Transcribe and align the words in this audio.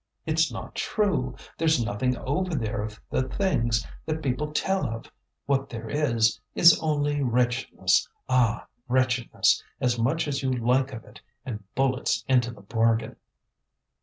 It's 0.25 0.51
not 0.51 0.73
true; 0.73 1.35
there's 1.59 1.85
nothing 1.85 2.17
over 2.17 2.55
there 2.55 2.81
of 2.81 2.99
the 3.11 3.21
things 3.29 3.85
that 4.07 4.23
people 4.23 4.51
tell 4.51 4.87
of. 4.87 5.11
What 5.45 5.69
there 5.69 5.87
is, 5.87 6.39
is 6.55 6.79
only 6.79 7.21
wretchedness, 7.21 8.09
ah! 8.27 8.65
wretchedness, 8.87 9.63
as 9.79 9.99
much 9.99 10.27
as 10.27 10.41
you 10.41 10.49
like 10.51 10.91
of 10.91 11.03
it, 11.05 11.21
and 11.45 11.63
bullets 11.75 12.25
into 12.27 12.49
the 12.49 12.61
bargain." 12.61 13.15